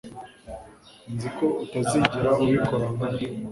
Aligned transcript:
Nzi 1.13 1.29
ko 1.37 1.45
utazigera 1.63 2.31
ubikora 2.43 2.85
nkana. 2.95 3.19